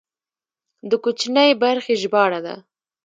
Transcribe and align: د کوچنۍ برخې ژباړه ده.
د 0.89 0.91
کوچنۍ 1.03 1.49
برخې 1.63 1.93
ژباړه 2.01 2.39
ده. 2.45 2.55